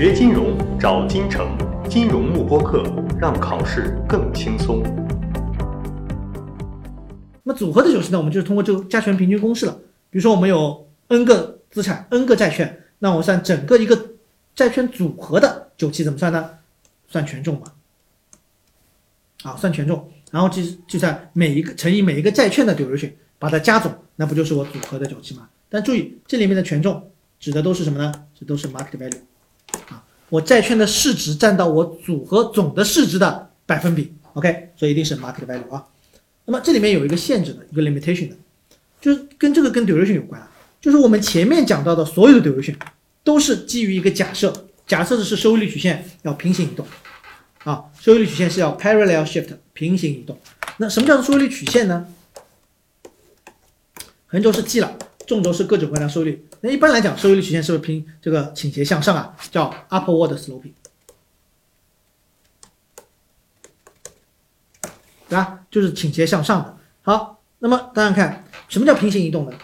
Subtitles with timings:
[0.00, 1.54] 学金融找金城，
[1.86, 2.82] 金融慕播课，
[3.20, 4.82] 让考试更轻松。
[7.42, 9.78] 那么组合的九期呢，我们就是通过这个加权平均公式了。
[10.08, 14.12] 比如说我们有 n 个资产，n 个债券，那我算整个一个
[14.54, 16.48] 债券组合的九期怎么算呢？
[17.06, 17.66] 算权重嘛。
[19.42, 25.50] 啊，算权重，然后计计算每一个乘以每一个债券的久留去把它加总，那不就是我组合的九期吗？
[25.68, 28.10] 但注意，这里面的权重指的都是什么呢？
[28.34, 29.20] 这都是 market value，
[29.88, 35.84] 啊，我债券的市值占到我组合总的市值的百分比，OK，所以一定是 market value 啊。
[36.44, 38.36] 那么这里面有一个限制的一个 limitation 的，
[39.00, 42.74] 就是跟这个跟 duration 有关啊，就是我们前面讲到的所有的 duration
[43.22, 44.52] 都是基于一个假设，
[44.86, 46.86] 假设的是收益率曲线要平行移动。
[47.64, 50.38] 啊，收益率曲线是要 parallel shift 平行移动。
[50.78, 52.06] 那什么叫做收益率曲线呢？
[54.26, 54.96] 横轴是 G 了，
[55.30, 56.44] 纵轴是各种各样的收益率。
[56.60, 59.36] 那一般来讲，收益率曲线是不是平这个倾斜向上啊？
[59.52, 60.72] 叫 upward sloping，
[65.28, 65.60] 对吧？
[65.70, 66.76] 就是倾斜向上的。
[67.02, 69.56] 好，那么大家看，什么叫平行移动呢？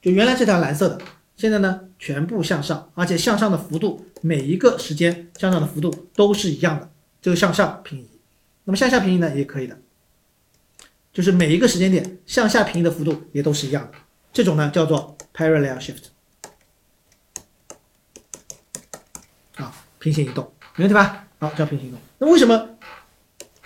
[0.00, 0.98] 就原来这条蓝色的，
[1.36, 1.82] 现在呢？
[1.98, 8.08] 全部向上，而且向上的幅度每一个时间向上的幅度都是一样的，这个向上平移。
[8.64, 9.78] 那么向下平移呢，也可以的，
[11.12, 13.98] 就是每一个时间点向下平移的幅度也都是一样的。
[14.32, 16.04] 这种呢叫做 parallel shift，
[19.56, 21.26] 啊，平行移动，没问题吧？
[21.38, 21.98] 好，叫平行移动。
[22.18, 22.70] 那为什么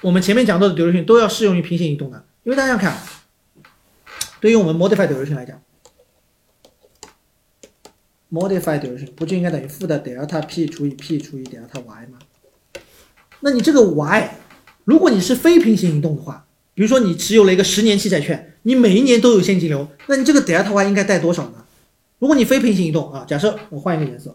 [0.01, 2.25] 我们前面讲到的 duration 都要适用于平行移动呢？
[2.45, 2.99] 因为大家看，
[4.41, 5.61] 对于我们 modified duration 来讲。
[8.33, 12.19] modified duration 不就应该等于负的 delta p 除以 p 除以 delta y 吗？
[13.41, 14.37] 那你这个 y，
[14.85, 21.65] 如果你是非平行移动的话，比如说你持有了一个十年期债券，你每一年都有现金流，那你这个 delta y 应该带多少呢？
[22.19, 24.35] 如果你非平行移动啊，假设我换一个颜色，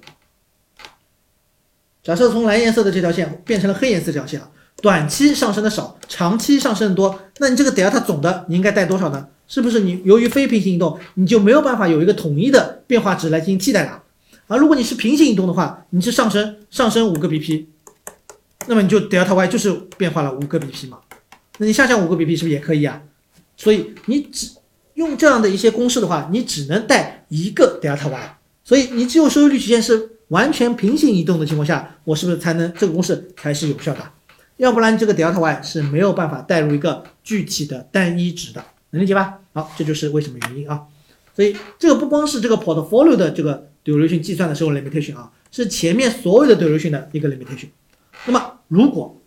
[2.04, 4.50] 假设从蓝颜色的这条线变成了黑颜色这条线了，
[4.82, 9.28] 短期上升的少，长期上升的多，那你这个 delta 总的你应该带多少呢？
[9.48, 14.04] 是不是你由于非平行移动，你就没有办法有一个统一的变化值来进行替代了？
[14.46, 17.66] 而如果你是平行移动的话，你是上升上升五个 BP，
[18.68, 21.00] 那么你就 delta y 就是变化了五个 BP 嘛？
[21.58, 23.02] 那你下降五个 BP 是不是也可以啊？
[23.60, 24.52] 所以你只
[24.94, 28.38] 用这样的一些公式的话，你只能带一个 delta y。
[28.64, 34.12] 所以你只有收益率曲线是完全平行移动的情况下，我是不是才能这个公式才是有效的？
[34.56, 38.64] 要不然这个 delta y 是没有办法带入一个具体的单一值的。
[38.92, 39.40] 能理解吧？
[39.54, 40.84] 好，这就是为什么原因啊。
[41.36, 47.68] 所以这个不光是这个 portfolio 的这个 duration 计算的时候 limitation 啊，是前面所有的 duration 的一个 limitation。
[48.26, 49.19] 那么如果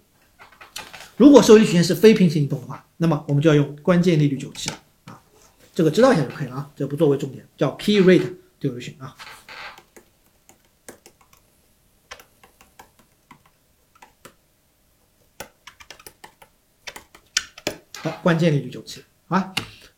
[1.22, 5.22] 如果收益率曲线是非平行移动的话，那么我们就要用关键利率周期了啊。
[5.72, 9.14] 这个知道一下就可以了啊，这不作为重点，叫 key rate duration 啊。
[17.98, 19.04] 好，关键利率周期。
[19.28, 19.54] 啊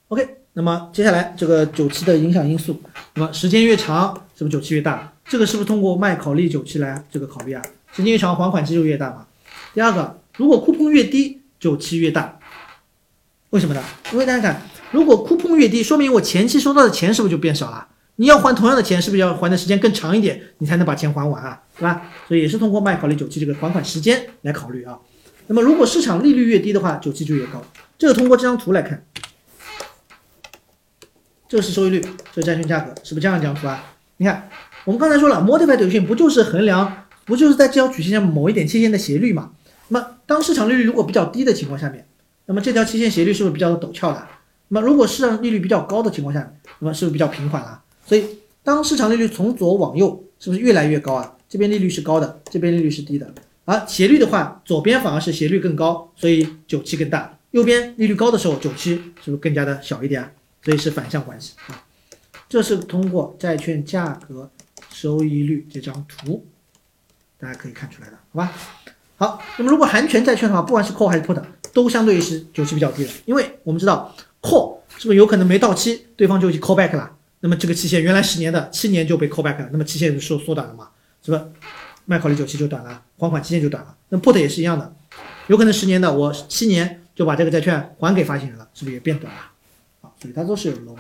[0.09, 2.79] ，OK，那么接下来这个九期的影响因素，
[3.15, 5.11] 那么时间越长，是不是九期越大？
[5.25, 7.63] 这个是不是通过麦考利九期来这个考虑啊？
[7.95, 9.27] 时间越长，还款期就越大嘛。
[9.73, 12.39] 第二个，如果库碰越低，九期越大，
[13.51, 13.83] 为什么呢？
[14.13, 17.87] 因为大家看，如果库碰越低，说明我前期收到的钱是不是就变少了？
[18.17, 21.63] 你要还同样的钱，是不是要还的时间更长一点，你才能把钱还完啊？
[21.79, 22.11] 对吧？
[22.27, 24.99] 所以也是通过麦考利九期这个还款时间来考虑啊。
[25.47, 27.63] 那么如果市场利率越低的话，九期就越高。
[27.97, 29.05] 这个通过这张图来看。
[31.47, 32.01] 这是收益率，
[32.33, 33.95] 这是债券价格，是不是这样一张图啊？
[34.17, 34.49] 你看，
[34.85, 39.53] 我们刚才说了，modified duration 不就是衡量，不就是在这条曲线上某一点期限的斜率嘛？
[39.89, 42.07] 那么当市场利率如果比较低的情况下面，
[42.47, 44.27] 那么这条期限斜率是不是比较陡峭的？
[44.69, 47.83] 那么如果市场利率比较高的情况下，那么是不是比较平缓了？
[48.07, 51.37] 所以当市场利率从左往右，是不是越来越高啊？
[51.49, 53.33] 这边利率是高的，这边利率是低的，
[53.65, 60.33] 而斜率的话，左边反而是斜率更高，所以久期更大；右边利率高的时候，久期是不是更加的小一点啊？
[60.63, 61.85] 所以是反向关系啊，
[62.49, 64.51] 这是通过债券价格
[64.91, 66.47] 收益率这张图，
[67.39, 68.53] 大家可以看出来的，好吧？
[69.17, 71.41] 好，那么如果含权债券的话，不管是 call 还是 put，
[71.73, 80.89] 都相对于是久期比较低的，因为我们知道 call 是不是有可能没到期，对方就已经 call back 了，那么这个期限原来十年的，七年就被 call back 了，那么期限就缩缩短了嘛，
[81.25, 81.45] 是吧？
[82.07, 84.93] 卖考虑久期就短了，还款期限就短了，那 put 也是一样的，
[85.47, 89.41] 有可能十年的我七年就把这个债券还给发行人了，是不是也变短了？
[90.03, 90.99] 啊所以它都是有 logo。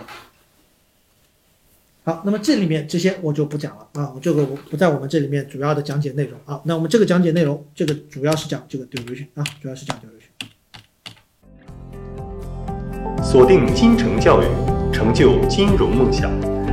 [2.06, 6.60] 好，那么这里面这些我就不讲了啊，我这个我不在我们这里面主要的讲解内容啊。
[6.64, 10.14] 那我们这个讲解内容，这个主要是讲这个多头选啊，主要是讲这个。
[13.24, 14.44] 锁定金城教育，
[14.92, 16.30] 成就金融梦想。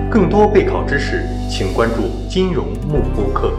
[0.09, 3.53] 更多备考知识，请关注金融幕布课。